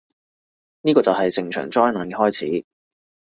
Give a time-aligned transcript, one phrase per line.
[0.81, 2.65] 呢個就係成場災難嘅開始